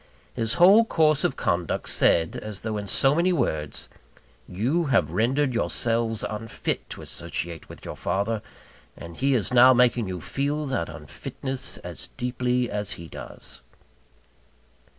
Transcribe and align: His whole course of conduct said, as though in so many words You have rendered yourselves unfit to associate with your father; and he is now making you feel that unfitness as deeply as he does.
His 0.33 0.55
whole 0.55 0.83
course 0.83 1.23
of 1.23 1.35
conduct 1.35 1.87
said, 1.87 2.35
as 2.35 2.61
though 2.63 2.75
in 2.77 2.87
so 2.87 3.13
many 3.13 3.31
words 3.31 3.87
You 4.47 4.85
have 4.85 5.11
rendered 5.11 5.53
yourselves 5.53 6.25
unfit 6.27 6.89
to 6.89 7.03
associate 7.03 7.69
with 7.69 7.85
your 7.85 7.95
father; 7.95 8.41
and 8.97 9.15
he 9.17 9.35
is 9.35 9.53
now 9.53 9.73
making 9.75 10.07
you 10.07 10.19
feel 10.19 10.65
that 10.65 10.89
unfitness 10.89 11.77
as 11.83 12.07
deeply 12.17 12.67
as 12.67 12.93
he 12.93 13.07
does. 13.09 13.61